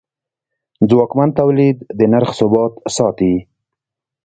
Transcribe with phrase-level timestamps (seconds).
[0.89, 3.33] ځواکمن تولید د نرخ ثبات ساتي.